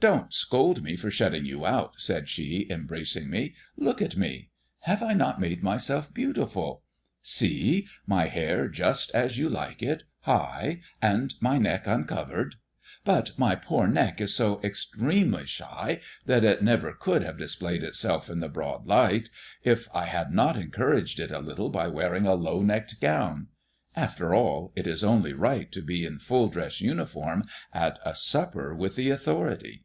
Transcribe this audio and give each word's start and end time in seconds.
"Don't 0.00 0.32
scold 0.32 0.80
me 0.84 0.94
for 0.94 1.10
shutting 1.10 1.44
you 1.44 1.66
out," 1.66 1.94
said 2.00 2.28
she, 2.28 2.68
embracing 2.70 3.28
me. 3.28 3.54
"Look 3.76 4.00
at 4.00 4.16
me. 4.16 4.50
Have 4.82 5.02
I 5.02 5.12
not 5.12 5.40
made 5.40 5.60
myself 5.60 6.14
beautiful? 6.14 6.84
See! 7.20 7.88
My 8.06 8.26
hair 8.28 8.68
just 8.68 9.10
as 9.10 9.38
you 9.38 9.48
like 9.48 9.82
it, 9.82 10.04
high, 10.20 10.82
and 11.02 11.34
my 11.40 11.58
neck 11.58 11.88
uncovered. 11.88 12.54
But 13.04 13.36
my 13.36 13.56
poor 13.56 13.88
neck 13.88 14.20
is 14.20 14.32
so 14.32 14.60
extremely 14.62 15.46
shy 15.46 15.98
that 16.26 16.44
it 16.44 16.62
never 16.62 16.92
could 16.92 17.24
have 17.24 17.36
displayed 17.36 17.82
itself 17.82 18.30
in 18.30 18.38
the 18.38 18.48
broad 18.48 18.86
light, 18.86 19.30
if 19.64 19.88
I 19.92 20.04
had 20.06 20.30
not 20.30 20.56
encouraged 20.56 21.18
it 21.18 21.32
a 21.32 21.40
little 21.40 21.70
by 21.70 21.88
wearing 21.88 22.24
a 22.24 22.34
low 22.34 22.62
necked 22.62 23.00
gown. 23.00 23.48
After 23.96 24.32
all, 24.32 24.72
it 24.76 24.86
is 24.86 25.02
only 25.02 25.32
right 25.32 25.72
to 25.72 25.82
be 25.82 26.04
in 26.06 26.20
full 26.20 26.46
dress 26.46 26.80
uniform 26.80 27.42
at 27.72 27.98
a 28.04 28.14
supper 28.14 28.72
with 28.72 28.94
the 28.94 29.10
authority." 29.10 29.82